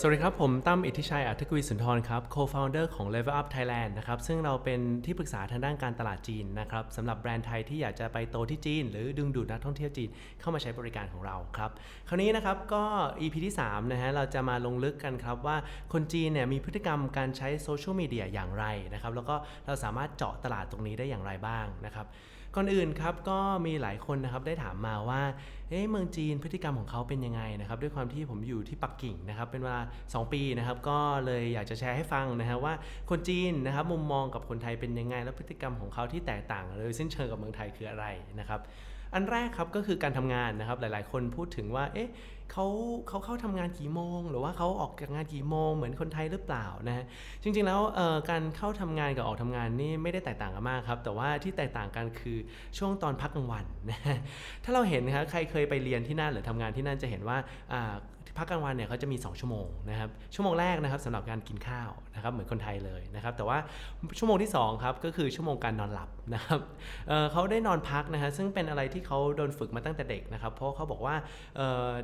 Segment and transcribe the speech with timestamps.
[0.00, 10.08] สวัสดีครับ ผมตั้มอิทธิชัยอัธกวีสุนทรครับ co-founder ของ Level Up Thailand นะครับ ซึ่งเราเป็นที่ปรึกษาทางด้านการตลาดจีนนะครับสำหรับแบรนด์ไทยที่อยากจะไปโตที่จีน หรือดึงดูดนักท่องเที่ยวจีน
[10.40, 11.70] เข้ามาใช้บริการของเราครับ
[12.08, 12.82] คราวนี้นะครับก็
[13.20, 15.56] EP ที่3นะฮะเราจะมาลงลึกกันครับว่า
[15.92, 18.64] คนจีนเนี่ยมีพฤติกรรมการใช้โซเชียลมีเดียอย่างไร
[18.94, 19.34] นะครับแล้วก็
[19.66, 22.08] เราสามารถเจาะตลาดตรงนี้ได้อย่างไรบ้างนะครับ
[22.54, 25.22] ก่อนอื่นครับก็มีหลายคนนะครับได้ถามมาว่า
[25.70, 32.74] เอ๊ะเมืองจีนพฤติกรรมของเขาเป็นยังไงนะครับด้วยความที่ผมอยู่ที่ปักกิ่งนะครับเป็นเวลา 2 ปีนะครับก็เลยอยากจะแชร์ให้ฟังนะฮะว่า
[33.10, 38.06] คนจีนนะครับมุมมองกับคนไทยเป็นยังไง แล้วพฤติกรรมของเขาที่แตกต่างเลยสิ้นเชิงกับเมืองไทยคืออะไร
[38.40, 38.60] นะครับ
[39.14, 42.08] อันแรกครับก็คือการทำงานนะครับหลายๆ คนพูดถึงว่าเอ๊ะ
[42.52, 42.66] เขา
[43.08, 47.04] เขาเข้าทำงานกี่โมง หรือว่าเขาออกจากงานกี่โมง เหมือนคนไทยหรือเปล่านะฮะ
[47.42, 47.80] จริงๆแล้ว
[48.30, 52.38] การเข้าทำงานกับออกทำงานนี่ไม่ได้แตกต่างกันมากครับ แต่ว่าที่แตกต่างกันคือ
[52.78, 54.00] ช่วงตอนพักกลางวันนะ
[54.64, 57.38] ถ้าเราเห็นครับใครเคยไปเรียนที่นั่นหรือทำงานที่นั่นจะเห็นว่า
[58.38, 63.58] พักกลางวันเนี่ยเขาจะมี 2 ชั่วโมงนะครับชั่วโมงแรกนะครับสำหรับการกินข้าวนะครับเหมือนคนไทยเลยนะครับแต่ว่า
[64.18, 66.60] ชั่วโมงที่2ครับก็คือชั่วโมงการนอนหลับนะครับ
[67.08, 71.14] เเขาได้นอนพักนะฮะซึ่งเป็นอะไรที่เขาโดนฝึกมาตั้งแต่เด็กนะครับเพราะเขาบอกว่า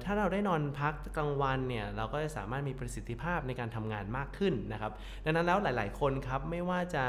[0.04, 4.92] ถ้าเราได้นอนพักกลางวันเนี่ยเราก็จะสามารถมีประสิทธิภาพในการทำงานมากขึ้นนะครับ
[5.24, 7.04] ดังนั้นแล้วหลาย ๆ คนครับไม่ว่าจะ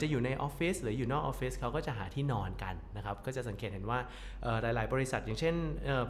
[0.00, 3.98] จะอยู่ในออฟฟิศหรืออยู่นอกออฟฟิศเขาก็จะหาที่นอนกันนะครับก็จะสังเกตเห็นว่า
[4.62, 5.54] หลาย ๆ บริษัท อย่างเช่น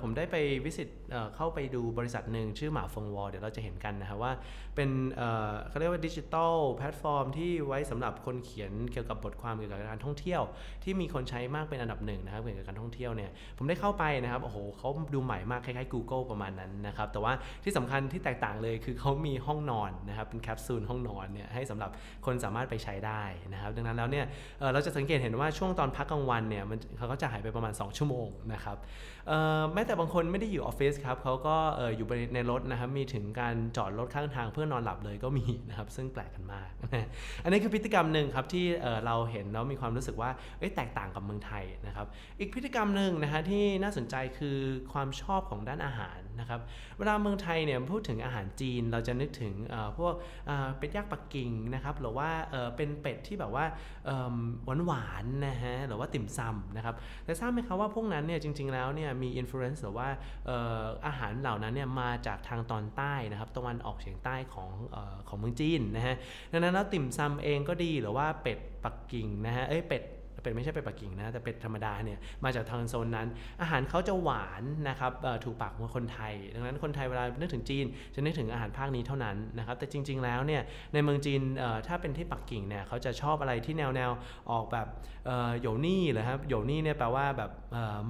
[0.00, 0.88] ผมได้ไป visit
[1.36, 4.32] เข้าไปดูบริษัทหนึ่งนึ่งชื่อหมาฟงวอเดี๋ยวเราจะเห็นกันนะครับว่า
[4.74, 4.90] เป็น
[5.68, 10.42] เขาเรียกว่าดิจิทัลแพลตฟอร์มที่ไว้สำหรับคนเขียนเกี่ยวกับบทความเกี่ยวกับการท่องเที่ยว
[10.84, 17.32] ที่มีคนใช้มากเป็นอันดับหนึ่งนะครับเกี่ยวกับการท่องเที่ยวเนี่ยผมได้เข้าไปนะครับโอ้โหเขาดูใหม่มากคล้ายๆ Google ประมาณนั้นนะครับแต่ว่า
[17.64, 21.90] ที่สำคัญที่แตกต่างเลยคือเขามีห้องนอนนะครับเป็นแคปซูลห้องนอนเนี่ยให้สำหรับ
[22.26, 23.22] คนสามารถไปใช้ได้
[23.52, 24.26] นะครับดังนั้นแล้วเนี่ย
[24.72, 28.76] เราจะสังเกตเห็นว่าช่วงตอนพักกลางวันเนี่ยมันเขาก็จะหายไปประมาณ 2 ชั่วโมงนะครับ
[29.74, 31.56] แม้แต่บางคนไม่ได้อยู่ออฟฟิศครับเขาก็
[31.96, 36.70] อยู่ในรถนะครับมีถึงการจอดรถข้างทางเพื่อนอนหลับเลยก็มีนะครับซึ่งแปลกกันมาก
[37.42, 38.64] อันนี้คือพฤติกรรมหนึ่งครับที่
[39.06, 40.30] เราเห็นแล้วมีความรู้สึกว่า
[40.76, 42.06] แตกต่างกับเมืองไทยนะครับ
[42.40, 44.58] อีกพฤติกรรมหนึ่งนะฮะที่น่าสนใจคือ
[44.92, 46.60] ความชอบของด้านอาหาร นะครับ
[46.98, 49.54] เวลาเมืองไทยเนี่ยพูดถึงอาหารจีนเราจะนึกถึง
[49.98, 50.14] พวก
[50.78, 52.28] เป็ดย่างปักกิ่งนะครับหรือว่า
[52.76, 53.64] เป็นเป็ดที่แบบว่า
[54.64, 56.94] หวานหวานนะฮะหรือว่าติ่มซำนะครับ
[57.24, 60.08] แต่ทราบไหมครับว่าพวกนั้นเนี่ยจริง ๆแล้วเนี่ยมีอิทธิพลหรือว่า
[61.06, 64.70] อาหารเหล่านั้นเนี่ยมาจากทางตอนใต้นะครับตะวันออกเฉียงใต้ของ
[65.28, 66.16] ของเมืองจีนนะฮะ
[66.52, 70.02] ดังนั้นแล้วติ่มซำเองก็ดีหรือว่าเป็ดปักกิ่งนะฮะเอ้ยเป็ด
[70.42, 73.28] เป็ดไม่ใช่เป็ดปักกิ่งนะแต่เป็ดธรรมดาเนี่ยมาจากทางโซนนั้น
[73.60, 75.12] อาหารเขาจะหวานนะครับ
[75.44, 80.62] ถูกปากของคนไทย ดังนั้นคนไทยเวลานึกถึงจีน จะนึกถึงอาหารภาคนี้เท่านั้นนะครับแต่จริง ๆแล้วเนี่ย
[80.92, 81.40] ในเมืองจีน
[81.88, 84.10] ถ้าเป็นที่ปักกิ่งเนี่ยเขาจะชอบอะไรที่แนวแนว
[84.50, 84.88] ออกแบบ
[85.60, 87.50] โยนี่เหรอครับโยนี่เนี่ยแปลว่าแบบ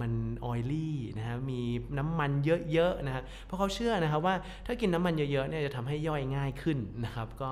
[0.01, 0.13] มัน
[0.45, 1.61] ออยลี่นะฮะมี
[1.99, 2.31] น้ำมัน
[2.73, 4.35] เยอะๆนะฮะเพราะเขาเชื่อนะครับว่า
[4.67, 7.51] ถ้ากินน้ำมันเยอะๆเนี่ยจะทำให้ย่อยง่ายขึ้นนะครับก็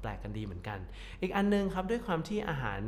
[0.00, 0.78] แปลกกันดีเหมือนกัน
[1.20, 2.80] อีกอันนึงครับด้วยความที่อาหาร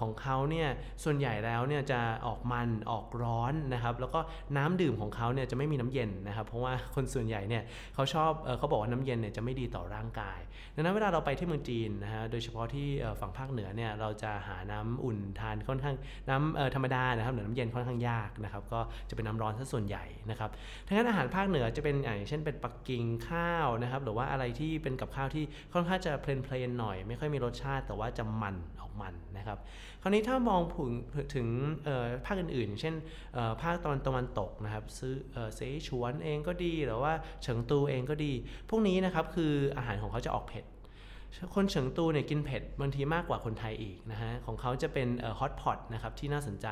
[0.00, 0.68] ของเขาเนี่ย
[1.04, 4.20] ส่วนใหญ่แล้วเนี่ยจะออกมันออกร้อนนะครับแล้วก็
[4.56, 7.62] น้ำดื่มของเขาเนี่ยจะไม่มีน้ำเย็นนะครับเพราะว่าคนส่วนใหญ่เนี่ย
[7.94, 10.40] เขาชอบเขาบอกว่าน้ำเย็นเนี่ยจะไม่ดีต่อร่างกาย
[10.74, 12.88] ดังนั้นเวลาเราไปที่เมืองจีนนะฮะโดยเฉพาะที่
[13.20, 15.96] ฝั่งภาคเหนือเนี่ยเราจะหาน้ำอุ่นทานค่อนข้าง
[16.28, 20.50] น้ำธรรมดานะครับหรือน้ำเย็นค่อนข้างยากนะครับก็จะเป็นน้ำร้อนซะส่วนใหญ่นะครับ
[20.86, 29.58] ทั้งนั้นอาหารภาคเหนือจะเป็นอย่างเช่นเป็นปักกิ่งข้าวนะครับหรือว่าอะไรที่เป็นกับข้าวที่ค่อนข้างจะเพลนๆหน่อย ไม่ค่อยมีรสชาติแต่ว่าจะมันออกมันนะครับ
[30.02, 30.60] คราวนี้ถ้ามอง
[31.34, 31.46] ถึง
[32.26, 32.94] ภาคอื่นๆ เช่น
[33.62, 35.14] ภาคตอนตะวันตกนะครับซื้อ
[35.56, 37.12] เซชวนเองก็ดีหรือว่า
[37.42, 38.32] เฉิงตูเองก็ดี
[38.70, 40.64] พวกนี้นะครับคืออาหารของเขาจะออกเผ็ด
[41.54, 45.08] คนเฉิงตูเนี่ยกินเผ็ดบางทีมากกว่าคนไทยอีกนะฮะของเขาจะเป็น
[45.38, 46.68] ฮอตพอตนะครับที่น่าสนใจ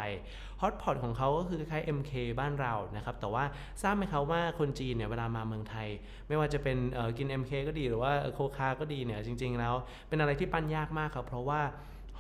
[0.61, 3.44] ฮอตพอตของเขาก็คือคล้าย MK บ้านเรานะครับแต่ว่า
[3.82, 5.88] ทราบไหมครับว่าคนจีนเนี่ยเวลามาเมืองไทย
[6.29, 6.76] ไม่ว่าจะเป็น
[7.19, 9.75] กิน MK ก็ดีหรือว่าโคคาก็ดีเนี่ยจริงๆแล้ว
[10.09, 11.61] เป็นอะไรที่ปั้นยากมากครับเพราะว่า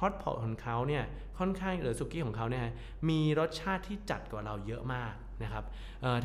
[0.00, 1.04] ฮอตพอตของเขาเนี่ย
[1.38, 2.64] ค่อนข้างหรือสุกี้ของเขาเนี่ย
[3.08, 5.64] มีรสชาติที่จัดกว่าเราเยอะมากนะครับ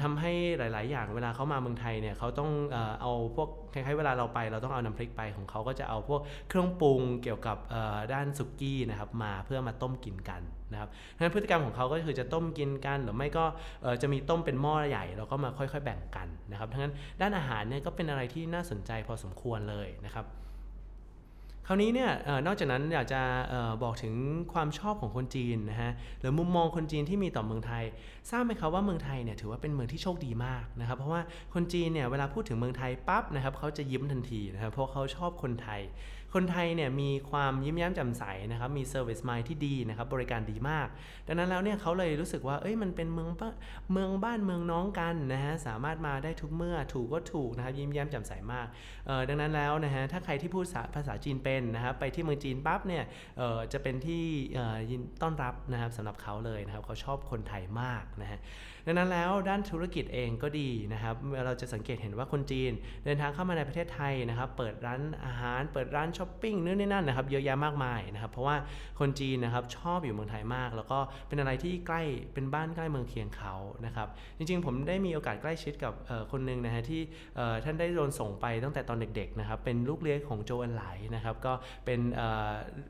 [0.01, 2.49] ทำให้หลาย ๆ อย่างเวลาเขามาเมืองไทยเนี่ยเขาต้อง
[3.01, 7.57] เอาพวกคล้ายๆเวลาเราไปเราต้องเอาน้ำพริกไปของเขาก็จะเอาพวกเครื่องปรุงเกี่ยวกับ
[8.13, 10.41] ด้านสุกี้นะครับมาเพื่อมาต้มกินกัน
[10.71, 13.45] นะครับดังนั้นพฤติกรรมของเขาก็คือจะต้มกินกัน หรือไม่ก็
[14.01, 20.25] จะมีต้มเป็นหม้อใหญ่แล้วก็มาค่อย ๆ แบ่งกันนะครับดังนั้นด้านอาหารเนี่ยก็เป็นอะไรที่น่าสนใจพอสมควรเลยนะครับ
[21.71, 22.11] ราวนี้เนี่ย
[22.45, 23.21] นอกจากนั้นอยากจะ
[23.83, 24.13] บอกถึง
[24.53, 27.83] ความชอบของคนจีนนะฮะหรือมุมมองคนจีนที่มีต่อเมืองไทย
[28.31, 31.21] ทราบไหมครับว่าเมืองไทยเนี่ยถือว่าเป็นเมืองที่โชคดีมากนะครับเพราะว่า
[31.53, 35.81] คนจีนเนี่ยเวลาพูดถึงเมืองไทยปั๊บนะครับเขาจะยิ้มทันทีนะครับเพราะเขาชอบคนไทย
[36.33, 40.87] คนไทยเนี่ยมีความยิ้มแย้มแจ่มใสนะครับ มีเซอร์วิสมายที่ดีนะครับ บริการดีมาก
[41.27, 43.29] ดังนั้นแล้วเนี่ยเขาเลยรู้สึกว่า เอ้ย มันเป็นเมือง
[43.91, 48.67] เมืองบ้านเมืองน้องกันนะฮะ สามารถมาได้ทุกเมื่อ ถูกก็ถูกนะครับ ยิ้มแย้มแจ่มใสมาก
[49.07, 53.03] เออดังนั้นแล้วนะฮะ ถ้าใครที่พูดภาษาจีนเป็นนะครับ ไปที่เมืองจีนปั๊บเนี่ย
[53.37, 54.23] เออจะเป็นที่
[54.89, 58.39] ยินต้อนรับนะครับสำหรับเขาเลยนะครับ เขาชอบคนไทยมากนะฮะ
[58.85, 62.71] ดังนั้นแล้วด้านธุรกิจเองก็ดีนะครับเราจะสังเกตเห็นว่าคนจีน
[63.05, 68.55] เดินทางเข้ามาในประเทศไทยนะครับเปิดร้านอาหารเปิดร้านช้อปปิ้งนู่นนี่นั่นนะครับเยอะแยะมากมายนะครับเพราะว่า
[68.99, 72.01] คนจีนนะครับชอบอยู่เมืองไทยมาก แล้วก็เป็นอะไรที่ใกล้
[72.33, 73.53] เป็นบ้านใกล้เมืองเคียงเขา
[73.85, 74.07] นะครับ
[74.37, 75.93] จริงๆ ผมได้มีโอกาสใกล้ชิดกับ
[76.31, 77.01] คนหนึ่งนะฮะที่
[77.63, 80.85] ท่านได้โดนส่งไปตั้งแต่ตอนเด็กๆนะครับเป็นลูกเลี้ยงของโจอันไหล
[81.15, 81.53] นะครับก็
[81.85, 81.99] เป็น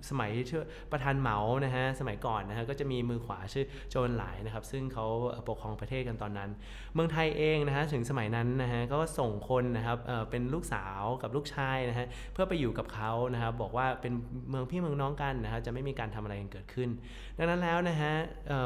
[0.10, 5.06] สมัยชื่อประธานเหมานะฮะสมัยก่อนนะฮะก็จะมีมือขวาชื่อโจอันไหลนะครับซึ่งเขา
[5.50, 6.50] ปกครองประเทศกันตอนนั้น
[6.94, 14.14] เมืองไทยเองนะฮะถึงสมัยนั้นนะฮะก็ส่งคนนะครับเเป็นลูกสาวกับลูกชายนะฮะเพื่อไปอยู่กับเขานะครับบอกว่าเป็น
[14.50, 16.90] เมืองพี่เมืองน้องกันนะฮะจะไม่มีการทำอะไรกันเกิดขึ้น
[17.38, 18.14] ดังนั้นแล้วนะฮะ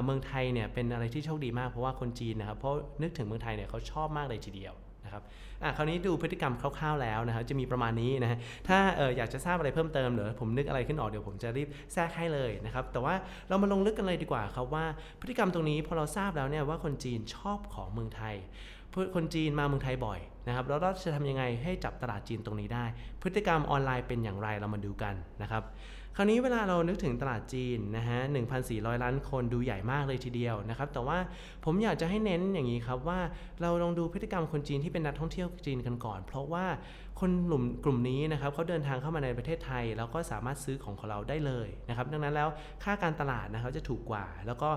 [0.05, 4.73] เมืองไทยเนี่ยเป็นอะไรที่โชคดีมากเพราะว่าคนจีนนะครับเพราะนึกถึงเมืองไทยเนี่ยเขาชอบมากเลยทีเดียว
[5.15, 5.31] นะครับ
[5.63, 13.13] อะคราวนี้ดูพฤติกรรมคร่าวๆแล้วนะครับจะมีประมาณนี้นะฮะถ้าอออยากจะทราบอะไรเพิ่มเติมเดี๋ยวผมนึกอะไรขึ้นออกเดี๋ยวผมจะรีบแทรกให้เลยนะครับแต่ว่า
[13.49, 14.85] เรามาลงลึกกันเลยดีกว่าครับว่า
[15.21, 18.35] พฤติกรรมตรงนี้พอเราทราบแล้วเนี่ยว่าคนจีนชอบของเมืองไทย
[19.15, 22.85] คนจีนมาเมืองไทยบ่อยนะครับแล้วเราจะทำยังไงให้จับตลาดจีนตรงนี้ได้
[23.21, 25.63] พฤติกรรมออนไลน์เป็นอย่างไรเรามาดูกันนะครับ
[26.17, 28.19] คราวนี้เวลาเรานึกถึงตลาดจีนนะฮะ
[28.61, 31.17] 1,400 ล้านคนดูใหญ่มากเลยทีเดียวนะครับ แต่ว่า
[31.65, 33.19] ผมอยากจะให้เน้นอย่างนี้ครับว่า
[33.61, 36.65] เราลองดูพฤติกรรมคนจีนที่เป็นนักท่องเที่ยวจีนกันก่อน เพราะว่า
[37.21, 42.49] คนกลุ่มกลุ่มนี้นะครับเขาเดินทางเข้ามาในประเทศไทย แล้วก็สามารถซื้อของของเราได้เลยนะครับดังนั้นแล้ว
[42.83, 44.69] ค่าการตลาดนะครับจะถูกกว่า แล้วก็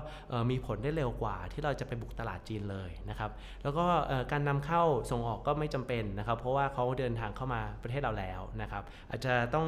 [0.49, 3.31] มีผลได้เร็วกว่า ที่เราจะไปบุกตลาดจีนเลยนะครับ
[3.63, 3.85] แล้วก็
[4.31, 9.67] การนำเข้าส่งออกก็ไม่จำเป็นนะครับ เพราะว่าเขาเดินทางเข้ามาประเทศเราแล้วนะครับอาจจะต้อง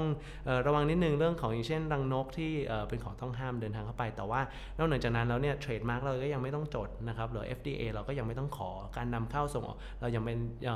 [0.68, 2.51] ระวังนิดนึงเรื่องของอย่างเช่นรังนกที่
[2.88, 4.41] เป็นของต้องห้ามเดินทางเข้าไป แต่ว่า
[4.77, 10.33] นอกเหนือจากนั้นแล้วเนี่ยเทรดมาร์กเราก็ยังไม่ต้องจดนะครับหรือ FDA เราก็ยังไม่ต้องขอการนำเข้าส่งออกเรายังไม่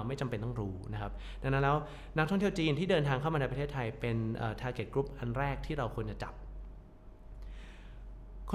[0.08, 1.12] ไม่จำเป็นต้องรู้นะครับ
[1.44, 1.78] ดังนั้นแล้ว
[2.18, 4.18] นักท่องเที่ยวจีนที่เดินทางเข้ามาในประเทศไทยเป็น
[4.62, 6.34] target group อันแรกที่เราควรจะจับ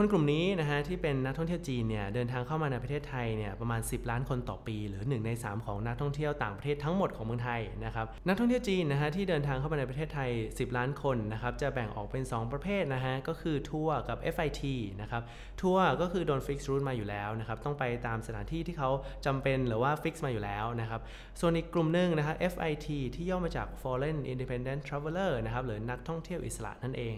[0.02, 14.62] คนกลุ่มนี้นะฮะที่เป็นนักท่องเที่ยวจีนเนี่ยเดินทางเข้ามาในประเทศไทยเนี่ยประมาณ 10 ล้านคนต่อปี หรือ 1 ใน 3 ของนักท่องเที่ยวต่างประเทศทั้งหมดของเมืองไทยนะครับนักท่องเที่ยวจีนนะฮะที่เดินทางเข้ามาในประเทศไทย 10 ล้านคนนะครับจะแบ่งออกเป็น 2 ประเภทนะฮะก็คือทัวร์กับ FIT
[15.00, 15.22] นะครับ
[15.62, 18.90] ทัวร์ก็คือโดน fix route มาอยู่แล้วนะครับต้องไปตามสถานที่ที่เขา
[19.26, 21.00] จำเป็นหรือว่า fix มาอยู่แล้วนะครับ
[21.40, 27.16] ส่วนอีกกลุ่มหนึ่งนะครับ FIT ที่ย่อมาจาก Foreign Independent Traveler นะครับหรือนักท่องเที่ยวอิสระนั่นเอง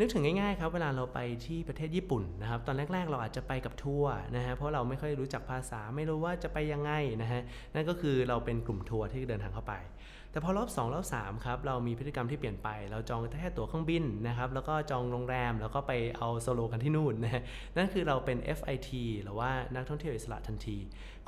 [0.00, 6.92] นึกถึงง่ายๆครับเวลาเราไปที่ประเทศญี่ปุ่นนะครับตอนแรกๆเราอาจจะไปกับทัวร์นะฮะเพราะเราไม่ค่อยรู้จักภาษาไม่รู้ว่าจะไปยังไง
[7.22, 7.42] นะฮะ
[7.74, 9.74] นั่นก็คือเราเป็นกลุ่มทัวร์ที่เดินทางเข้าไป
[10.30, 17.42] แต่พอรอบ2รอบ3ครับเรามีพฤติกรรมที่เปลี่ยนไป เราจองแค่ตั๋วเครื่องบินนะครับแล้วก็จองโรงแรมแล้วก็ไปเอาโซโลกันที่นู่นนะ
[17.76, 18.90] นั่นคือเราเป็น FIT
[19.22, 20.78] หรือว่านักท่องเที่ยวอิสระทันที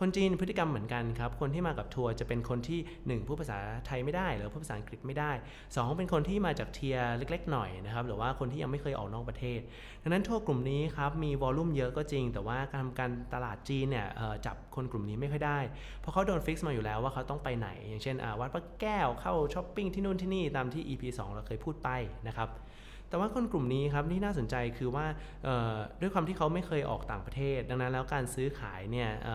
[0.03, 2.81] คนจีนพฤติกรรมเหมือนกันครับ คนที่มากับทัวร์จะเป็นคนที่
[3.21, 5.31] 1ผู้ภาษาไทยไม่ได้ หรือพูดภาษาอังกฤษไม่ได้
[5.65, 9.61] 2 เป็นคนที่มาจาก tier เล็กๆหน่อยนะครับหรือว่าคนที่ยังไม่เคยออกนอกประเทศ
[10.03, 14.07] ดังนั้นทัวร์กลุ่มนี้ครับมี volume เยอะก็จริง แต่ว่าการทำการตลาดจีนเนี่ย
[14.47, 15.59] จับคนกลุ่มนี้ไม่ค่อยได้
[16.01, 21.89] เพราะเขาโดน fix มาอยู่แล้วว่าเขาต้องไปไหน อย่างเช่นวัดพระแก้วเข้าช้อปปิ้งที่นู่นที่นี่ตามที่ EP 2 เราเคยพูดไป
[22.29, 22.51] นะครับ
[23.11, 25.07] แต่ว่าคนกลุ่มนี้ครับที่น่าสนใจคือว่า
[26.01, 29.31] ด้วยความที่เขาไม่เคยออกต่างประเทศ ดังนั้นแล้วการซื้อขายเนี่ยอ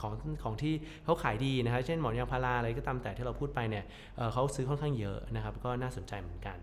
[0.00, 3.84] ของของที่เขาขายดีนะครับเช่นหมอนยางพาราอะไรก็ตามแต่ที่เราพูดไปเนี่ย
[4.16, 6.58] เเขาซื้อค่อนข้างเยอะนะครับก็น่าสนใจเหมือนกัน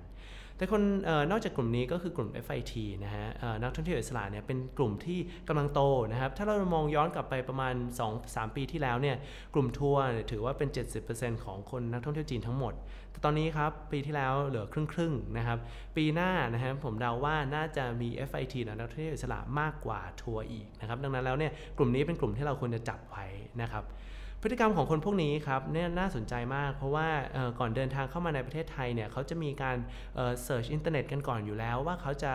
[0.58, 3.28] แต่คนอนอกจากกลุ่มนี้ก็คือกลุ่ม FIT นะฮะ
[3.62, 5.82] นักท่องเที่ยวอิสระเนี่ยเป็นกลุ่มที่กำลังโต
[6.12, 7.74] นะครับ ถ้าเรามองย้อนกลับไปประมาณ
[8.16, 9.16] 2-3 ปีที่แล้วเนี่ย
[9.54, 10.70] กลุ่มทัวร์ถือว่าเป็น
[11.08, 12.74] 70%ของคนนักท่องเที่ยวจีนทั้งหมด
[13.12, 15.58] แต่ตอนนี้ครับปีที่แล้วเหลือครึ่งครึ่งนะครับ
[15.96, 23.26] ปีหน้านะฮะผมเดาว่าน่าจะมี FIT นักท่องเที่ยวอิสระมากกว่าทัวร์อีกนะครับดังนั้นแล้วเนี่ยกลุ่มนี้เป็นกลุ่มที่เราควรจะจับไว้
[23.62, 23.84] นะครับ
[24.44, 27.08] พฤติกรรมของคนพวกนี้ครับเนี่ยน่าสนใจมาก เพราะว่า
[27.60, 29.78] ก่อนเดินทางเข้ามาในประเทศไทยเนี่ยเขาจะมีการ
[30.44, 32.34] search อินเทอร์เน็ตกันก่อนอยู่แล้วว่าเขาจะ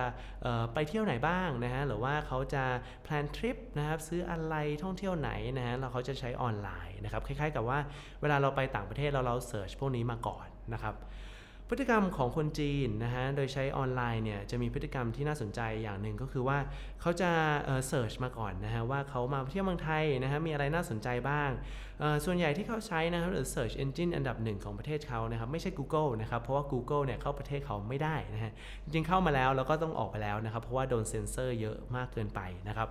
[0.75, 2.65] ไปเที่ยวไหนบ้างนะฮะหรือว่าเขาจะ
[3.05, 7.79] plan trip นะครับซื้ออะไรท่องเที่ยวไหนนะฮะเราเขาจะใช้ออนไลน์นะครับคล้ายๆ กับว่า
[8.21, 10.95] เวลาเราไปต่างประเทศเราเรา search พวกนี้มาก่อนนะครับ
[11.69, 16.59] พฤติกรรมของคนจีนนะฮะ โดยใช้ออนไลน์เนี่ยจะมีพฤติกรรมที่น่าสนใจอย่างหนึ่งก็คือว่า
[17.01, 17.31] เขาจะ
[17.87, 21.51] search มาก่อนนะฮะว่าเขามาเที่ยวเมืองไทยนะฮะมีอะไรน่าสนใจบ้าง
[22.25, 28.53] ส่วนใหญ่ที่เขาใช้นะครับหรือ Search Engine อันดับหนึ่งของประเทศเขานะครับไม่ใช่ Google นะครับเพราะว่า Google เนี่ยเข้าประเทศเขาไม่ได้นะฮะ
[28.85, 32.89] จริงเข้ามาแล้วแล้วก็ต้องออกไปแล้วนะครับเพราะว่าโดนเซ็นเซอร์เยอะมากเกินไปนะครับ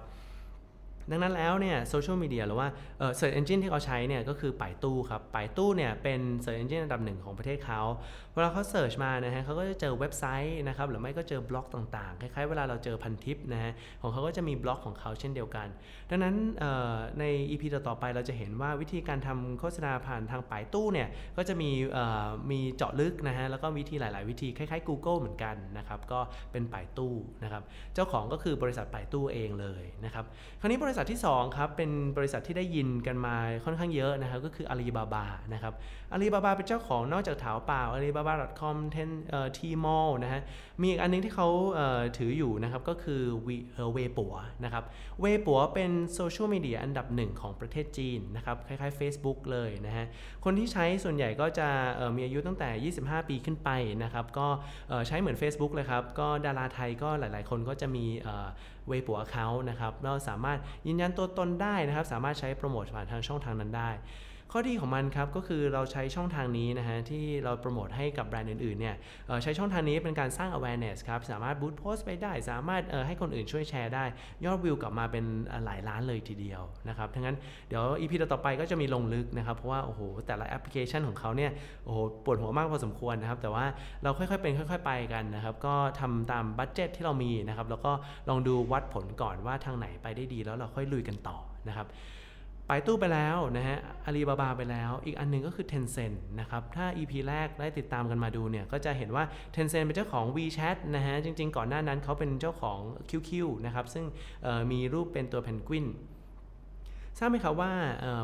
[1.11, 2.67] ดังนั้นแล้วเนี่ยโซเชียลมีเดียหรือว่า
[2.99, 7.81] เอ่อ search engine ที่เขาใช้เนี่ยก็คือ Baidu ครับ Baidu เนี่ยเป็น search engine อันดับหนึ่งของประเทศเขา
[8.33, 13.71] เวลาเขา search มานะฮะเขาก็จะเจอเว็บไซต์นะครับหรือไม่ก็เจอบล็อกต่างๆ คล้ายๆ เวลาเราเจอพันทิปนะฮะ
[14.01, 15.67] ของเขาก็จะมีบล็อกของเขาเช่นเดียวกัน
[16.09, 16.35] ดังนั้น
[17.19, 21.69] ใน EP ต่อๆไปเราจะเห็นว่าวิธีการทำโฆษณาผ่านทางป่ายตู้เนี่ยก็จะมี
[22.51, 26.19] มีเจาะลึกนะฮะแล้วก็วิธีหลาย ๆ วิธีคล้ายๆ Google เหมือนกันนะครับก็
[26.51, 30.25] เป็นป่ายตู้นะครับเจ้าของก็คือบริษัทป่ายตู้เองเลยนะครับ
[30.61, 33.35] คราวนี้บริษัทษัทที่2ครับเป็นบริษัทที่ได้ยินกันมา
[33.65, 35.73] ค่อนข้างเยอะนะครับก็คืออาลีบาบานะครับ
[36.13, 39.09] อาลีบาบาเป็นเจ้าของนอกจากถาวเปล่าอาลีบาบา .com เทน
[39.57, 40.41] ทีมอลนะฮะ
[40.81, 44.83] มีอีกอันนึงที่เขาเถืออยู่นะครับก็คือวีเออเวปัวนะครับ
[45.21, 50.05] เวปัวเป็นโซเชียลมีเดียอันดับหนึ่งของประเทศจีนนะครับคล้ายๆ Facebook เลยนะฮะ
[50.45, 51.67] คนที่ใช้ส่วนใหญ่ก็จะ
[52.15, 53.69] มีอายุตั้งแต่ 25 ปีขึ้นไป
[54.03, 54.47] นะครับก็
[55.07, 58.05] ใช้เหมือน Facebook เลยครับก็ดาราไทยก็หลายๆ คนก็จะมี
[58.87, 63.89] เวปัวเขานะครับเราสามารถยืนยันตัวตนได้นะครับ สามารถใช้โปรโมทผ่านทางช่องทางนั้นได้
[64.51, 68.95] ข้อดีของมันครับก็คือเราใช้ช่องทางนี้นะฮะที่เราโปรโมทให้กับแบรนด์อื่นๆเนี่ย
[69.43, 74.05] ใช้ช่องทางนี้เป็นการสร้าง awareness ครับสามารถ boost post ไปได้ สามารถให้คนอื่นช่วยแชร์ได้
[74.45, 75.25] ยอดวิวกลับมาเป็น
[75.65, 77.37] หลายล้านเลยทีเดียวนะครับทั้งนั้น
[77.67, 81.51] เดี๋ยว EP ต่อไปก็จะมีลงลึกนะครับ เพราะว่าโอ้โหแต่ละแอปพลิเคชันของเขาเนี่ย
[81.85, 83.65] โอ้โหปวดหัวมากพอสมควรนะครับ แต่ว่า
[84.03, 87.91] เราค่อยๆเป็นค่อย ๆ ไปกันนะครับ ก็ทำตาม budget ที่เรามีนะครับแล้วก็
[88.29, 91.37] ลองดูวัดผลก่อนว่าทางไหนไปได้ดีแล้วเราค่อยลุยกันต่อ
[91.69, 91.87] นะครับ
[92.67, 99.23] Baidu ไปแล้วนะฮะอาลีบาบาไปแล้ว อีกอันนึงก็คือ Tencent นะครับ ถ้า EP แรกได้ติดตามกันมาดูเนี่ย ก็จะเห็นว่า
[99.55, 103.31] Tencent เป็นเจ้าของ WeChat นะฮะ จริงๆ ก่อนหน้านั้นเขาเป็นเจ้าของ QQ
[103.65, 104.05] นะครับ ซึ่ง
[104.71, 105.87] มีรูปเป็นตัวเพนกวิน
[107.19, 107.71] ทราบไหมครับว่า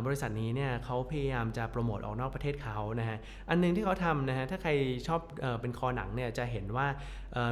[0.06, 3.18] บริษัทนี้เนี่ยเขาพยายามจะโปรโมทออกนอกประเทศเขานะฮะ
[3.50, 4.72] อันนึงที่เขาทำนะฮะ ถ้าใคร
[5.08, 5.22] ชอบ
[5.62, 6.88] เป็นคอหนังเนี่ยจะเห็นว่า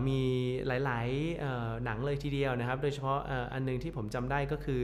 [0.07, 0.19] มี
[0.67, 3.19] หลายๆหนังเลยทีเดียวนะครับ โดยเฉพาะ
[3.53, 4.79] อันนึงที่ผมจำได้ก็คือ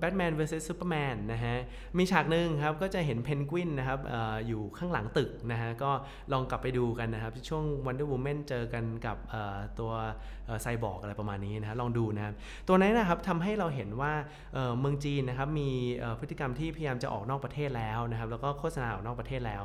[0.00, 1.56] Batman vs Superman นนะฮะ
[1.98, 4.14] มีฉากหนึ่งครับก็จะเห็นเพนกวินนะครับอ
[4.46, 5.90] อยู่ข้างหลังตึกนะฮะ ก็
[6.32, 9.16] ลองกลับไปดูกันนะครับ ช่วง Wonder Woman เจอกันกับ
[9.78, 9.92] ตัว
[10.62, 12.34] ไซบอร์กอะไรประมาณนี้นะฮะ ลองดูนะครับ
[12.68, 14.12] ตัวนั้นนะครับทำให้เราเห็นว่า
[14.78, 15.68] เมืองจีนนะครับมี
[16.20, 19.62] พฤติกรรมที่พยายามจะออกนอกประเทศแล้วนะครับ แล้วก็โฆษณาออกนอกประเทศแล้ว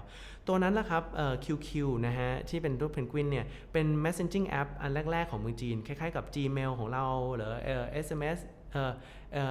[0.47, 1.03] ตัวนั้นแหละครับ
[1.45, 1.69] QQ
[2.07, 3.85] นะฮะที่เป็นรูปเพนกวินเนี่ยเป็น
[4.35, 7.53] messaging app อันแรก ๆ ของเมืองจีน คล้าย ๆ กับ Gmail ของเราหรือ
[8.05, 8.39] SMS
[8.73, 8.83] เอ่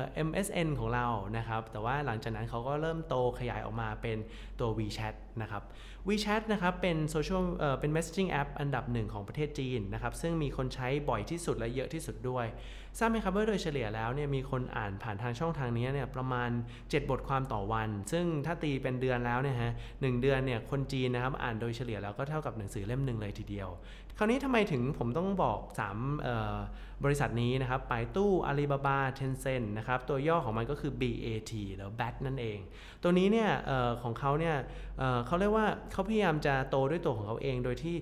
[0.00, 4.18] อ MSN ของเรานะครับ แต่ว่าหลังจากนั้นเขาก็เริ่มโตขยายออกมาเป็น
[4.60, 5.62] ตัว WeChat นะครับ
[6.08, 12.46] WeChat นะครับ เป็นโซเชียลเอ่อเป็น messaging app อันดับหนึ่งของประเทศจีนนะครับ ซึ่งมีคนใช้บ่อยที่สุดและเยอะที่สุดด้วย
[12.98, 23.68] ทราบไหมครับว่าโดยเฉลี่ยแล้วเนี่ยมีคนอ่านผ่านทางช่องทางนี้เนี่ยประมาณ 7 บทความต่อวัน ซึ่งถ้าตีเป็นเดือนแล้วเนี่ยฮะหเดือนเนี่ยคนจีนนะครับอ่านโดยเฉลี่ยแล้วก็เท่ากับหนังสือเล่มหนึ่งเลยทีเดียว
[24.18, 25.60] คราวนี้ทำไมถึงผมต้องบอก
[26.30, 32.58] 3บริษัทนี้นะครับไปตู้อาลีบาบาเทนเซนนะครับตัวย่อของมันก็คือ BAT หรือ BAT นั่นเอง
[33.02, 34.56] ตัวนี้เนี่ยออของเขาเนี่ย
[34.98, 37.96] เเขาเรียกว่าเขาพยายามจะโตด้วยตัวของเขาเอง โดยที่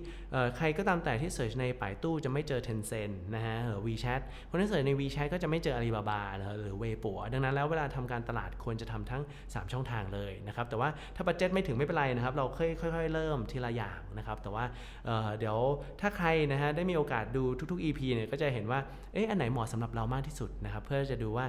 [0.57, 6.21] ใครก็ตามแต่ที่ search ใน Baidu จะไม่เจอ Tencent นะฮะหรือ WeChat คนที่ search ใน WeChat ก็จะไม่เจออาลีบาบา
[6.61, 14.65] หรือเวปัวดังนั้นแล้วเวลาทำการตลาดควรจะทำทั้ง 3 ช่องทางเลยนะครับแต่ว่าถ้า budget ไม่ถึงไม่เป็นไรนะครับเราค่อยๆเริ่มทีละอย่างนะครับแต่ว่า
[15.05, 15.57] เเดี๋ยว
[16.01, 18.79] ถ้าใครนะฮะได้มีโอกาสดูทุกๆ EP เนี่ยก็จะเห็นว่า
[19.13, 21.45] เอ๊ะอันไหนเหมาะสำหรับเรามากที่สุดนะครับ เพื่อจะดูว่า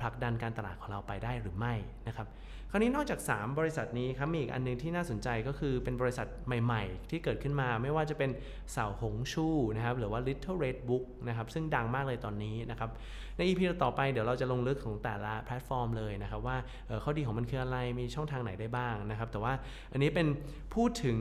[0.00, 1.74] ผลักดันการตลาดของเราไปได้หรือไม่
[2.08, 2.26] นะครับ
[2.70, 8.30] คราวนี้นอกจาก 3 บริษัทนี้ครับมีอีกอันนึงที่น่าสนใจก็คือเป็นบริษัทใหม่ๆ ที่เกิดขึ้นมาไม่ว่าจะเป็น
[8.72, 9.46] เสาหงชู
[9.76, 12.90] นะครับหรือว่า Little Red Book นะครับซึ่งดังมากเลยตอนนี้นะครับ
[13.36, 16.56] ใน EP ต่อไปเดี๋ยวเราจะลงลึกของแต่ละแพลตฟอร์มเลยนะครับว่า
[17.04, 19.52] ข้อดีของมันคืออะไรมีช่องทางไหนได้บ้างนะครับแต่ว่า
[19.92, 20.26] อันนี้เป็น
[20.74, 21.18] พูดถึง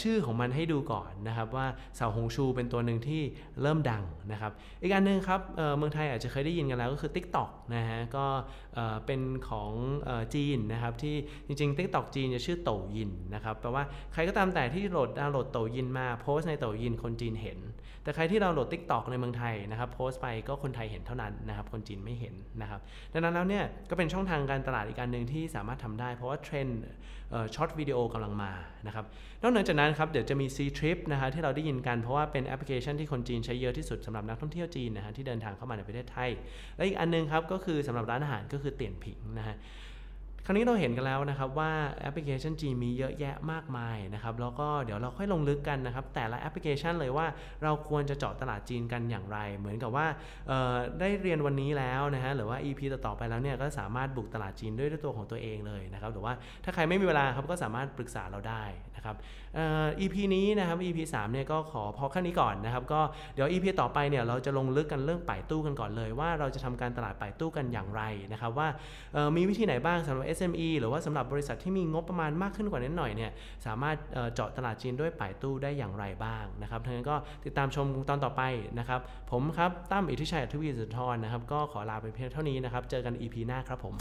[0.00, 3.22] ชื่อของมันให้ดูก่อนนะครับว่าเสาหงชูเป็นตัวหนึ่งที่
[3.62, 5.40] เริ่มดังนะครับอีกอันนึงครับ
[5.76, 8.26] เมืองไทยอาจจะเคยได้ยินกันแล้วก็คือ TikTok นะฮะก็
[9.06, 9.72] เป็นของ
[10.34, 11.14] จีนนะครับที่
[11.46, 17.58] จริงๆ TikTok จีนจะชื่อ Douyin นะครับแปลว่าใครก็ตามแต่ที่โหลดดาวน์โหลด Douyin มาโพสต์ใน Douyin คนจีนเห็น
[18.02, 22.80] แต่ใครที่ดาวน์โหลด TikTok ในเมืองไทยนะครับโพสต์ไปก็คนไทยเห็นเท่านั้นนะครับคนจีนไม่เห็นนะครับ
[23.12, 26.80] ดังนั้นแล้วเนี่ยก็เป็นช่องทางการตลาดอีกการหนึ่งที่สามารถทำได้ เพราะว่าเทรนด์
[27.54, 28.52] short video กำลังมา
[28.86, 29.04] นะครับ
[29.42, 36.30] นอกจากนั้นครับเดี๋ยวจะมี C Trip นะฮะที่เราได้ยินกันเพราะว่าเป็นแอปพลิเคชันที่คนจีนใช้เยอะที่สุดสำหรับนักท่องเที่ยวจีนนะฮะที่เดินทางเข้ามาในประเทศไทย
[36.76, 39.56] และอีกอันนึงครับก็คือสำหรับร้านอาหารก็คือเตี่ยนผิงนะฮะ
[40.48, 47.26] คราวนี้เราเห็นกันแล้วนะครับว่าแอปพลิเคชันจีมีเยอะแยะมากมายนะครับแล้วก็เดี๋ยวเราค่อยลงลึกกันนะครับแต่ละแอปพลิเคชันเลยว่า
[47.62, 50.06] เราควรจะเจาะตลาดจีนกันอย่างไร เหมือนกับว่า
[51.00, 56.32] ได้เรียนวันนี้แล้วนะฮะหรือว่า EP ต่อๆไปแล้วเนี่ยก็สามารถบุกตลาดจีนด้วยด้วยตัวของตัวเองเลยนะครับหรือว่า
[56.64, 58.64] ถ้าใครไม่มีเวลาครับก็สามารถปรึกษาเราได้
[58.96, 59.16] นะครับ
[59.58, 63.00] อ่อ EP นี้นะครับ EP 3เนี่ยก็ขอพอแค่นี้ก่อนนะครับก็
[63.34, 68.68] เดี๋ยว EP ต่อไปเนี่ยเราจะลงลึกกันเรื่องป่ายตู้กันก่อนเลย ว่าเราจะทำการตลาดป่ายตู้กันอย่างไรนะครับว่า
[69.36, 73.30] มีวิธีไหนบ้างสำหรับ SME หรือว่าสำหรับบริษัทที่มีงบประมาณมากขึ้นกว่านั้หน่อยเนี่ย
[73.66, 73.96] สามารถ
[74.34, 78.42] เจาะตลาดจีนด้วยป่ายตู้ได้อย่างไรบ้างนะครับทั้งนั้นก็ติดตามชมตอนต่อไป
[78.78, 83.94] นะครับผมครับตั้มอิทธิชัยอัธวีสุนทรนะครับก็ขอลาไปเพียงเท่านี้นะครับเจอกัน EP หน้าครับผม